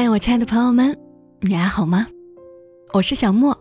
[0.00, 0.96] 嗨，我亲爱的朋友们，
[1.40, 2.06] 你还好吗？
[2.94, 3.52] 我是小莫，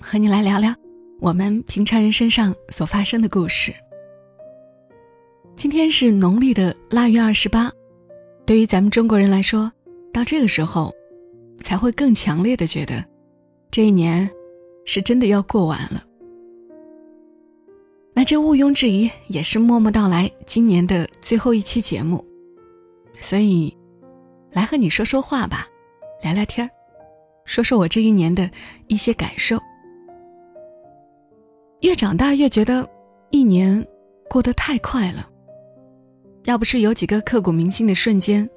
[0.00, 0.74] 和你来聊聊
[1.20, 3.72] 我们平常人身上所发生的故事。
[5.54, 7.70] 今天是农历的腊月二十八，
[8.44, 9.70] 对于咱们中国人来说，
[10.12, 10.92] 到这个时候，
[11.60, 13.04] 才会更强烈的觉得，
[13.70, 14.28] 这一年
[14.84, 16.02] 是真的要过完了。
[18.14, 22.26] 那这毋庸置疑也是默默到来今年的最后一期节目，
[23.20, 23.72] 所以，
[24.50, 25.68] 来和你说说话吧。
[26.24, 26.70] 聊聊天儿，
[27.44, 28.50] 说说我这一年的
[28.86, 29.58] 一些感受。
[31.80, 32.88] 越长大越觉得
[33.28, 33.86] 一年
[34.30, 35.28] 过得太快了。
[36.44, 38.48] 要不是有几个刻骨铭心的瞬间，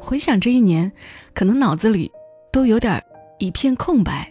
[0.00, 0.90] 回想这一年，
[1.34, 2.10] 可能脑子里
[2.50, 2.98] 都有点
[3.38, 4.26] 一片空白。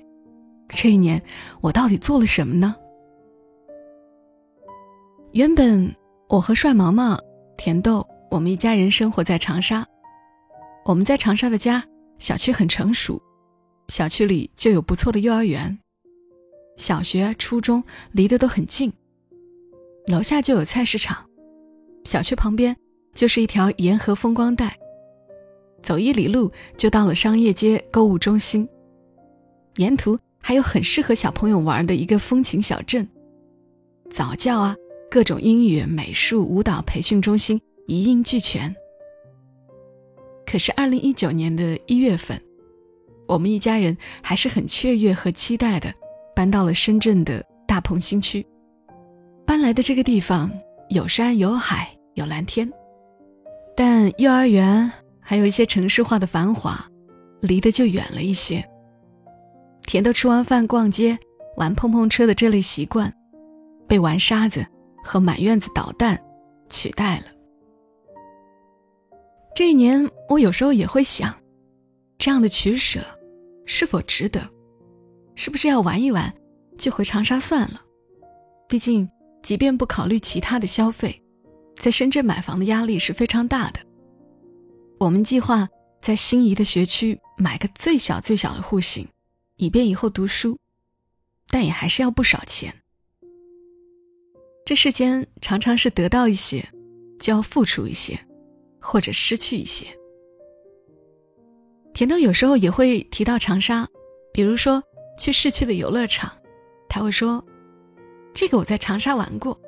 [0.67, 1.21] 这一年
[1.61, 2.75] 我到底做了什么呢？
[5.33, 5.95] 原本
[6.27, 7.19] 我和帅毛毛、
[7.55, 9.85] 甜豆，我们一家人生活在长沙。
[10.85, 11.83] 我们在长沙的家。
[12.21, 13.19] 小区很成熟，
[13.87, 15.75] 小区里就有不错的幼儿园，
[16.77, 18.93] 小学、初中离得都很近，
[20.05, 21.25] 楼下就有菜市场，
[22.03, 22.77] 小区旁边
[23.15, 24.77] 就是一条沿河风光带，
[25.81, 28.69] 走一里路就到了商业街购物中心，
[29.77, 33.09] 沿途还有很适合小朋友玩的一个风情小镇，
[34.11, 34.75] 早教啊，
[35.09, 38.75] 各种英语、美术、舞蹈培训中心一应俱全。
[40.45, 42.39] 可是，二零一九年的一月份，
[43.27, 45.93] 我们一家人还是很雀跃和期待的，
[46.35, 48.45] 搬到了深圳的大鹏新区。
[49.45, 50.51] 搬来的这个地方
[50.89, 52.69] 有山有海有蓝天，
[53.75, 56.85] 但幼儿园还有一些城市化的繁华，
[57.41, 58.63] 离得就远了一些。
[59.87, 61.17] 甜豆吃完饭逛街、
[61.57, 63.13] 玩碰碰车的这类习惯，
[63.87, 64.65] 被玩沙子
[65.03, 66.21] 和满院子捣蛋
[66.69, 67.25] 取代了。
[69.53, 71.35] 这一年，我有时候也会想，
[72.17, 73.05] 这样的取舍
[73.65, 74.41] 是否值得？
[75.35, 76.33] 是不是要玩一玩
[76.77, 77.81] 就回长沙算了？
[78.67, 79.09] 毕竟，
[79.43, 81.21] 即便不考虑其他的消费，
[81.75, 83.79] 在深圳买房的压力是非常大的。
[84.99, 85.67] 我们计划
[86.01, 89.07] 在心仪的学区买个最小最小的户型，
[89.57, 90.57] 以便以后读书，
[91.49, 92.73] 但也还是要不少钱。
[94.65, 96.69] 这世间常常是得到一些，
[97.19, 98.17] 就要付出一些。
[98.81, 99.87] 或者失去一些。
[101.93, 103.87] 甜豆有时候也会提到长沙，
[104.33, 104.81] 比如说
[105.19, 106.31] 去市区的游乐场，
[106.89, 107.43] 他会说
[108.33, 109.59] ：“这个我在长沙玩过。”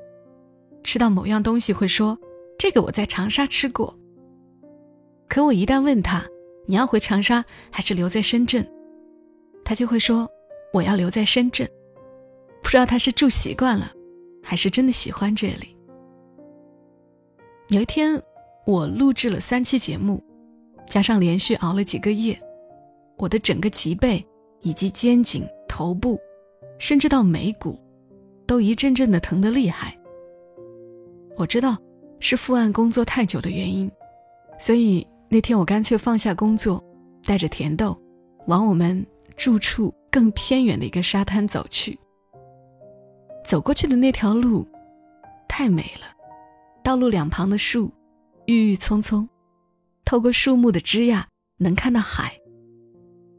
[0.84, 2.18] 吃到某样东西会说
[2.58, 3.94] ：“这个我在长沙吃过。”
[5.30, 6.26] 可我一旦问他
[6.66, 8.68] ：“你要回长沙还是留在深圳？”
[9.64, 10.30] 他就会说
[10.74, 11.70] ：“我要留在深圳。”
[12.64, 13.92] 不知道他是住习惯了，
[14.42, 15.78] 还是真的喜欢这里。
[17.68, 18.22] 有一天。
[18.66, 20.24] 我录制了三期节目，
[20.88, 22.40] 加上连续熬了几个夜，
[23.18, 24.26] 我的整个脊背
[24.62, 26.18] 以及肩颈、头部，
[26.80, 27.78] 甚至到眉骨，
[28.48, 29.98] 都一阵阵的疼得厉害。
[31.36, 31.78] 我知道
[32.22, 33.92] 是伏案工作太久的原因，
[34.58, 36.82] 所以那天我干脆放下工作，
[37.26, 38.00] 带着甜豆，
[38.48, 42.00] 往我们住处更偏远的一个沙滩走去。
[43.44, 44.66] 走过去的那条路，
[45.50, 46.08] 太美了，
[46.82, 47.92] 道路两旁的树。
[48.46, 49.28] 郁郁葱葱，
[50.04, 51.24] 透过树木的枝桠
[51.58, 52.38] 能看到海。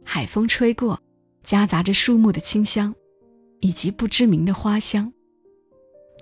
[0.03, 0.99] 海风吹过，
[1.43, 2.95] 夹杂着树木的清香，
[3.61, 5.13] 以及不知名的花香。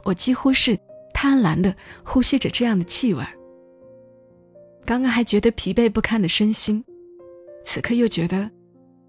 [0.05, 0.79] 我几乎是
[1.13, 3.39] 贪婪的呼吸着这样的气味儿。
[4.85, 6.85] 刚刚还觉得疲惫不堪的身心，
[7.65, 8.51] 此刻又觉得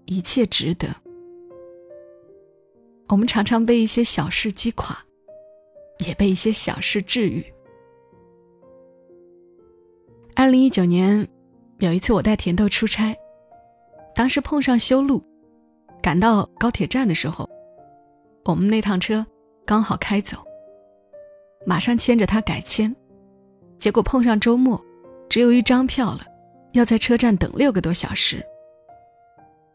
[0.04, 0.94] 一切值得。
[3.08, 5.04] 我们常常被一些小事击垮，
[6.06, 7.44] 也被一些小事治愈。
[10.36, 11.26] 二零一九年，
[11.78, 13.16] 有一次我带甜豆出差，
[14.16, 15.22] 当时碰上修路，
[16.02, 17.48] 赶到高铁站的时候，
[18.44, 19.24] 我们那趟车
[19.64, 20.36] 刚好开走，
[21.64, 22.92] 马上牵着他改签，
[23.78, 24.82] 结果碰上周末，
[25.28, 26.22] 只有一张票了，
[26.72, 28.44] 要在车站等六个多小时。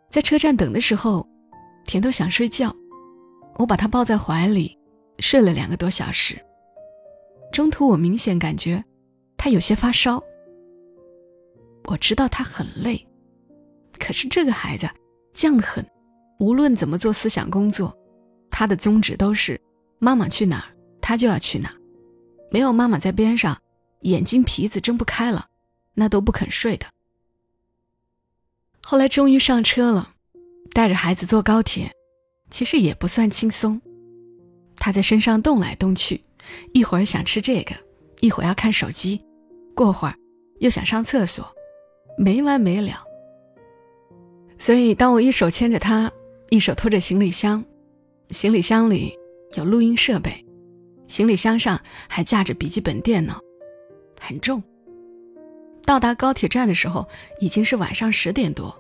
[0.10, 1.26] 在车站等的时候，
[1.86, 2.76] 甜豆想睡觉，
[3.56, 4.78] 我把他抱在怀里，
[5.20, 6.38] 睡了两个多小时。
[7.50, 8.84] 中途我明显感觉
[9.38, 10.22] 他有些发烧。
[11.90, 13.04] 我知道他很累，
[13.98, 14.88] 可是这个孩子
[15.34, 15.84] 犟得很，
[16.40, 17.92] 无论怎么做思想工作，
[18.52, 19.60] 他的宗旨都是
[19.98, 20.70] 妈妈去哪儿，
[21.02, 21.76] 他就要去哪儿，
[22.52, 23.60] 没有妈妈在边上，
[24.02, 25.48] 眼睛皮子睁不开了，
[25.96, 26.86] 那都不肯睡的。
[28.84, 30.14] 后来终于上车了，
[30.74, 31.92] 带着孩子坐高铁，
[32.52, 33.82] 其实也不算轻松，
[34.76, 36.24] 他在身上动来动去，
[36.72, 37.74] 一会儿想吃这个，
[38.20, 39.20] 一会儿要看手机，
[39.74, 40.14] 过会儿
[40.60, 41.52] 又想上厕所。
[42.22, 43.02] 没完没了，
[44.58, 46.12] 所以当我一手牵着他，
[46.50, 47.64] 一手拖着行李箱，
[48.32, 49.18] 行李箱里
[49.54, 50.46] 有录音设备，
[51.08, 51.80] 行李箱上
[52.10, 53.40] 还架着笔记本电脑，
[54.20, 54.62] 很重。
[55.86, 57.08] 到达高铁站的时候
[57.40, 58.78] 已经是晚上十点多。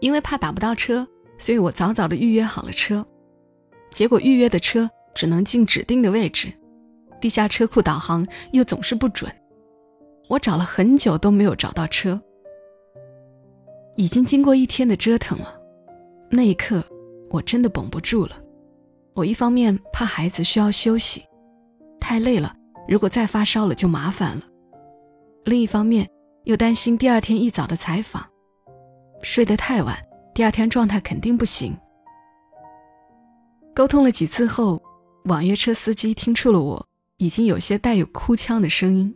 [0.00, 1.08] 因为怕打不到车，
[1.38, 3.02] 所以我早早的预约好了车，
[3.90, 6.52] 结果预约的车只能进指定的位置，
[7.18, 9.34] 地下车库导航又总是不准，
[10.28, 12.20] 我找了很久都没有找到车。
[13.96, 15.54] 已经经过一天的折腾了，
[16.30, 16.82] 那一刻
[17.30, 18.36] 我真的绷不住了。
[19.14, 21.22] 我一方面怕孩子需要休息，
[22.00, 22.54] 太累了，
[22.88, 24.42] 如果再发烧了就麻烦了；
[25.44, 26.08] 另一方面
[26.44, 28.24] 又担心第二天一早的采访。
[29.20, 29.96] 睡得太晚，
[30.34, 31.76] 第二天状态肯定不行。
[33.74, 34.82] 沟通了几次后，
[35.26, 36.86] 网约车司机听出了我
[37.18, 39.14] 已经有些带有哭腔的声音，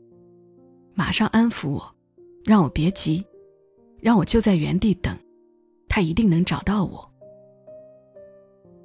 [0.97, 1.95] 马上安抚我，
[2.45, 3.25] 让我别急，
[4.01, 5.17] 让我就在原地等，
[5.89, 7.09] 他一定能找到我。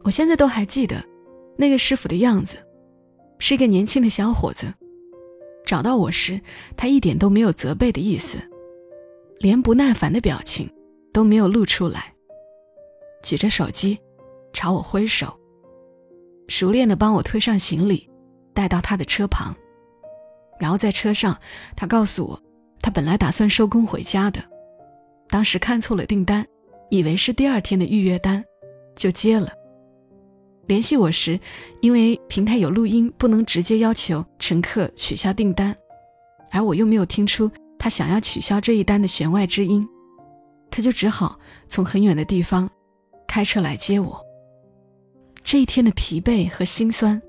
[0.04, 1.04] 我现在都还记得，
[1.58, 2.58] 那个师傅的样子，
[3.40, 4.72] 是一个年轻的小伙子。
[5.66, 6.40] 找到我时，
[6.76, 8.38] 他一点都没有责备的意思，
[9.40, 10.70] 连不耐烦的表情。
[11.14, 12.14] 都没有露出来，
[13.22, 14.00] 举着手机，
[14.54, 15.38] 朝我挥手，
[16.48, 18.10] 熟练的帮我推上行李，
[18.54, 19.54] 带到他的车旁，
[20.62, 21.36] 然后在车上，
[21.76, 22.40] 他告诉我，
[22.82, 24.40] 他本来打算收工回家的，
[25.28, 26.46] 当时看错了订单，
[26.92, 28.46] 以为是第二天的预约单，
[28.96, 29.52] 就接了。
[30.68, 31.40] 联系我时，
[31.82, 35.76] 因为平台有录音，不能直接要求乘客取消订单，
[36.52, 37.50] 而我又没有听出
[37.80, 39.86] 他想要取消这一单的弦外之音。
[40.70, 42.70] 他就只好从很远的地方
[43.28, 44.24] 开车来接我。
[45.44, 47.20] 这一天的疲惫和心酸，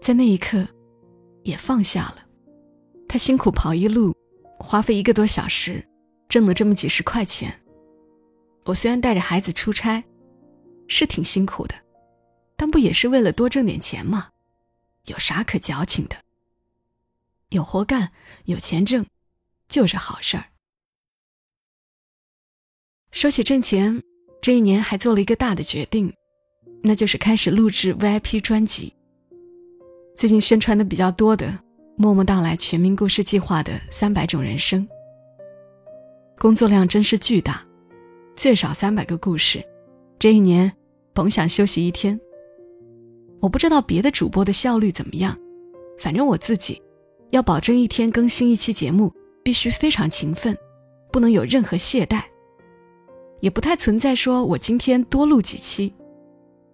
[0.00, 0.66] 在那一刻
[1.44, 2.16] 也放下了。
[3.12, 4.16] 他辛苦跑一路，
[4.58, 5.86] 花费一个多小时，
[6.30, 7.60] 挣了这么几十块钱。
[8.64, 10.02] 我虽然带着孩子出差，
[10.88, 11.74] 是挺辛苦的，
[12.56, 14.30] 但不也是为了多挣点钱吗？
[15.08, 16.16] 有啥可矫情的？
[17.50, 18.10] 有活干，
[18.46, 19.04] 有钱挣，
[19.68, 20.46] 就是好事儿。
[23.10, 24.02] 说起挣钱，
[24.40, 26.10] 这一年还做了一个大的决定，
[26.82, 28.94] 那就是开始录制 VIP 专辑。
[30.16, 31.48] 最近宣传的比较多的
[31.96, 34.86] 《默默到来全民故事计划》的三百种人生，
[36.38, 37.62] 工作量真是巨大，
[38.34, 39.62] 最少三百个故事，
[40.18, 40.72] 这一年
[41.12, 42.18] 甭想休息一天。
[43.40, 45.36] 我不知道别的主播的效率怎么样，
[45.98, 46.80] 反正我自己
[47.30, 49.12] 要保证一天更新一期节目，
[49.44, 50.56] 必须非常勤奋，
[51.12, 52.22] 不能有任何懈怠。
[53.40, 55.94] 也不太存在说，我今天多录几期，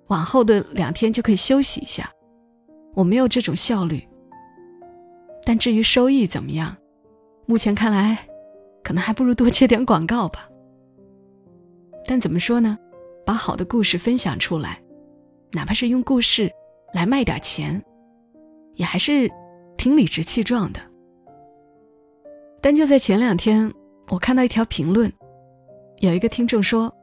[0.07, 2.09] 往后的两天就可以休息一下。
[2.95, 4.08] 我没有这种效率。
[5.49, 6.77] 但至于收益怎么样，
[7.47, 8.19] 目前看来，
[8.85, 10.47] 可能还不如多接点广告吧。
[12.07, 12.79] 但怎么说呢？
[13.25, 14.79] 把好的故事分享出来，
[15.53, 16.53] 哪怕是用故事
[16.93, 17.83] 来卖点钱，
[18.75, 19.27] 也还是
[19.79, 20.79] 挺理直气壮的。
[22.61, 23.73] 但就在前两天，
[24.11, 25.11] 我看到一条评论。
[26.01, 26.95] 有一个听众说：“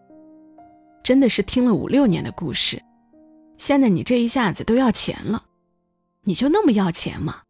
[1.01, 2.79] 真的是听了五六年的故事，
[3.57, 5.43] 现在你这一下子都要钱了，
[6.25, 7.41] 你就那么要钱吗？”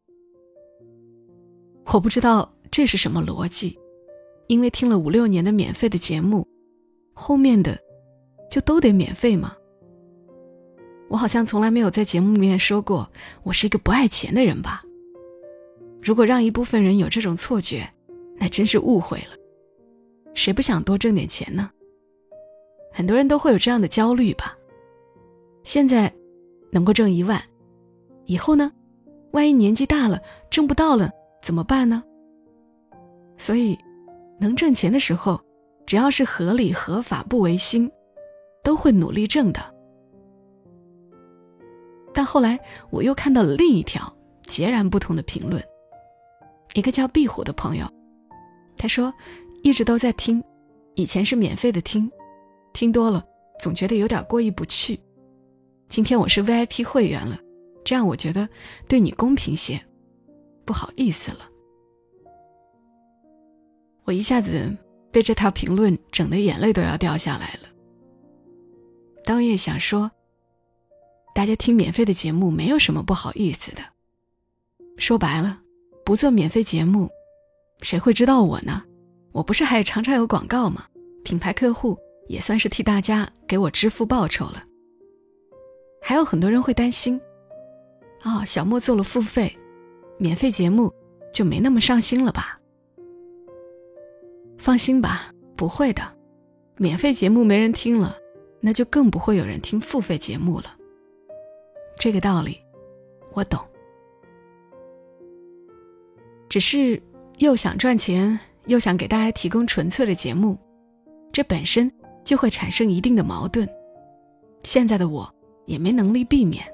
[1.94, 3.80] 我不知道这是什么逻辑，
[4.48, 6.46] 因为听了五六年的免费的节目，
[7.14, 7.80] 后面的
[8.52, 9.56] 就都得免费吗？
[11.08, 13.10] 我好像从来没有在节目里面说过
[13.44, 14.84] 我是一个不爱钱的人吧？
[16.02, 17.90] 如果让一部分人有这种错觉，
[18.38, 19.38] 那真是误会了。
[20.34, 21.72] 谁不想多挣点钱呢？
[22.92, 24.54] 很多人都会有这样的焦虑吧。
[25.64, 26.14] 现在
[26.72, 27.42] 能够挣一万，
[28.26, 28.70] 以后呢？
[29.32, 31.12] 万一年纪大了挣不到了
[31.46, 32.02] 怎么办呢？
[33.38, 33.78] 所以，
[34.40, 35.40] 能挣钱的时候，
[35.86, 37.88] 只要是合理合法不违心，
[38.64, 39.62] 都会努力挣的。
[42.12, 42.60] 但后来
[42.90, 44.12] 我又看到了另一条
[44.42, 45.64] 截然不同的评论，
[46.74, 47.86] 一个叫壁虎的朋友，
[48.76, 49.14] 他说。
[49.62, 50.44] 一直都在听，
[50.94, 52.08] 以前是免费的听，
[52.72, 53.26] 听多了
[53.60, 55.00] 总觉得有点过意不去。
[55.88, 57.40] 今天我是 VIP 会员了，
[57.84, 58.48] 这样我觉得
[58.88, 59.84] 对你公平些，
[60.66, 61.50] 不好意思了。
[64.04, 64.76] 我一下子
[65.12, 67.70] 被这条评论整的眼泪都要掉下来了。
[69.24, 70.12] 当也想说，
[71.34, 73.82] 大家听免费的节目没有什么不好意思的。
[74.98, 75.60] 说白了，
[76.06, 77.10] 不做免费节目，
[77.82, 78.84] 谁会知道我呢？
[79.32, 80.86] 我不是还常常有广告吗？
[81.24, 84.64] 品牌客户也算是替大家给我支付报酬了。
[86.02, 87.20] 还有很多人会担心，
[88.24, 89.58] 哦，小莫做了付费，
[90.18, 90.94] 免费节目
[91.34, 92.60] 就没那么上心了吧？
[94.58, 96.02] 放心吧，不会的。
[96.78, 98.18] 免费节目没人听了，
[98.60, 100.76] 那就更不会有人听付费节目了。
[101.98, 102.60] 这个道理，
[103.34, 103.60] 我懂。
[106.50, 107.02] 只是
[107.38, 110.58] 又想赚钱，又想给大家提供纯粹的节目，
[111.32, 111.92] 这本身
[112.24, 113.68] 就会产生一定的矛盾。
[114.64, 115.30] 现在的我
[115.66, 116.66] 也没能力避免，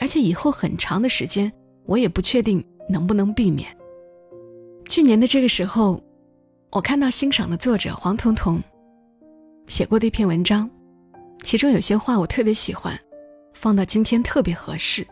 [0.00, 1.52] 而且以后很长的时间，
[1.86, 3.74] 我也不确定能不能避免。
[4.88, 6.02] 去年的这个时候，
[6.70, 8.62] 我看到欣赏的作者黄彤彤
[9.66, 10.68] 写过的一篇文章，
[11.42, 12.98] 其中有些话我特别喜欢，
[13.52, 15.06] 放到今天特别合适。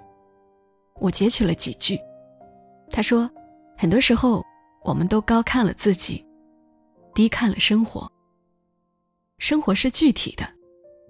[1.00, 1.98] 我截取了几句，
[2.90, 3.30] 他说
[3.76, 4.44] ：“很多时候，
[4.84, 6.24] 我们都高看了自己，
[7.14, 8.10] 低看了生活。
[9.38, 10.48] 生活是具体的。”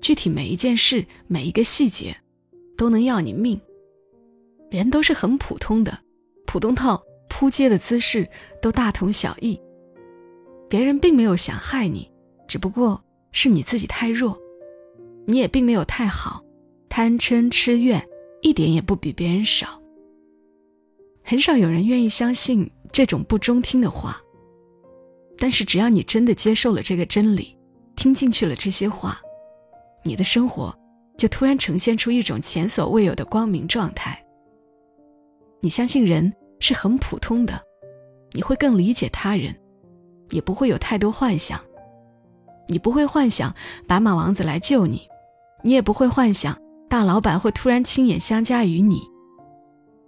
[0.00, 2.16] 具体每一件事、每一个细节，
[2.76, 3.61] 都能要你命。
[4.79, 5.99] 人都是很普通的，
[6.47, 8.29] 普通到扑街的姿势
[8.61, 9.61] 都大同小异。
[10.69, 12.11] 别人并没有想害你，
[12.47, 13.02] 只不过
[13.33, 14.38] 是你自己太弱。
[15.26, 16.43] 你也并没有太好，
[16.88, 18.02] 贪嗔痴怨
[18.41, 19.81] 一点也不比别人少。
[21.23, 24.21] 很少有人愿意相信这种不中听的话，
[25.38, 27.57] 但是只要你真的接受了这个真理，
[27.95, 29.21] 听进去了这些话。
[30.02, 30.76] 你的生活
[31.17, 34.21] 就突然呈现出一种前所未有的光明状态。
[35.62, 37.59] 你相信人是很普通的，
[38.33, 39.54] 你会更理解他人，
[40.31, 41.59] 也不会有太多幻想。
[42.69, 43.54] 你不会幻想
[43.87, 45.09] 白马王子来救你，
[45.62, 49.02] 你也不会幻想大老板会突然亲眼相加于你。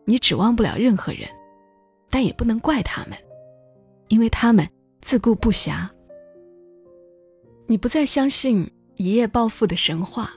[0.04, 1.28] 你指望不了任何人，
[2.10, 3.16] 但也不能怪他们，
[4.08, 4.68] 因为他们
[5.00, 5.88] 自顾不暇。
[7.66, 8.70] 你不再相信。
[8.96, 10.30] 一夜暴富的神话，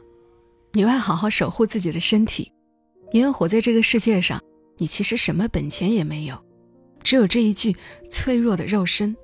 [0.74, 2.52] 你会好好守护自己的身体，
[3.12, 4.42] 因为活在这个世界上，
[4.78, 6.38] 你其实什么本钱也没有，
[7.04, 7.76] 只有这一具
[8.10, 9.16] 脆弱的肉身。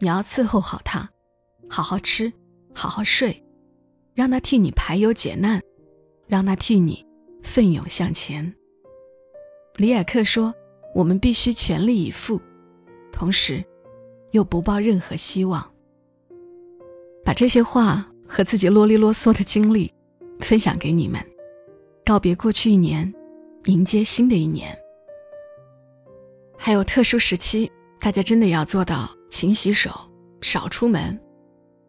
[0.00, 1.08] 你要伺候好它，
[1.68, 2.32] 好好吃，
[2.74, 3.44] 好好睡，
[4.14, 5.60] 让它替你排忧解难，
[6.26, 7.04] 让它替你
[7.42, 8.54] 奋勇向前。
[9.76, 10.54] 里尔克说
[10.94, 12.40] ：“我们必须全力以赴，
[13.12, 13.64] 同时
[14.32, 15.70] 又不抱任何希望。”
[17.24, 18.06] 把这些话。
[18.30, 19.90] 和自己啰里啰嗦的经历
[20.40, 21.18] 分享给你们，
[22.04, 23.10] 告别过去一年，
[23.64, 24.76] 迎接新的一年。
[26.56, 29.90] 还有特殊时期，大家真的要做到勤洗手、
[30.40, 31.18] 少出门，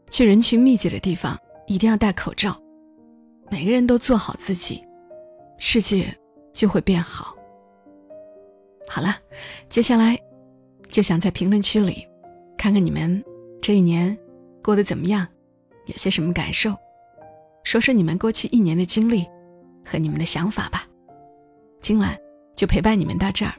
[0.10, 2.60] 去人群密集的地方一定要戴口罩。
[3.50, 4.84] 每个人都做好自己，
[5.58, 6.16] 世界
[6.54, 7.36] 就会变好。
[8.88, 9.16] 好了，
[9.70, 10.20] 接下来
[10.88, 12.06] 就想在评论区里
[12.58, 13.24] 看看你们
[13.62, 14.18] 这一年
[14.64, 15.28] 过得怎么样。
[15.86, 16.76] 有些什么感受？
[17.64, 19.26] 说说你们过去一年的经历
[19.84, 20.88] 和你们的想法吧。
[21.82, 22.16] 今晚
[22.56, 23.54] 就陪伴你们到这儿，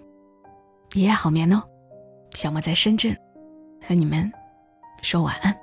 [0.94, 1.60] 一夜好眠哦。
[2.34, 3.16] 小莫在深圳，
[3.82, 4.30] 和你们
[5.02, 5.56] 说晚安。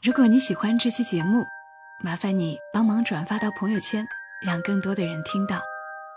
[0.00, 1.44] 如果你喜欢这期节目，
[2.00, 4.06] 麻烦你帮忙转发到朋友圈，
[4.46, 5.60] 让更多的人听到。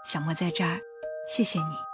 [0.06, 0.80] 小莫在这儿，
[1.28, 1.91] 谢谢你。